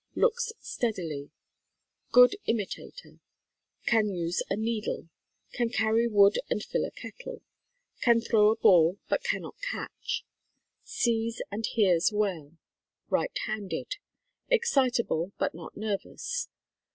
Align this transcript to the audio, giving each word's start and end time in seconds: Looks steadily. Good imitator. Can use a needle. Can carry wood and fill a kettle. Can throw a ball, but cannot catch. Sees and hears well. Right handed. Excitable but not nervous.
Looks 0.15 0.51
steadily. 0.59 1.29
Good 2.11 2.35
imitator. 2.47 3.19
Can 3.85 4.09
use 4.09 4.41
a 4.49 4.55
needle. 4.55 5.09
Can 5.53 5.69
carry 5.69 6.07
wood 6.07 6.39
and 6.49 6.63
fill 6.63 6.85
a 6.85 6.89
kettle. 6.91 7.43
Can 8.01 8.19
throw 8.19 8.49
a 8.49 8.55
ball, 8.55 8.97
but 9.09 9.23
cannot 9.23 9.61
catch. 9.61 10.25
Sees 10.83 11.39
and 11.51 11.67
hears 11.67 12.11
well. 12.11 12.57
Right 13.11 13.37
handed. 13.45 13.97
Excitable 14.49 15.33
but 15.37 15.53
not 15.53 15.77
nervous. 15.77 16.47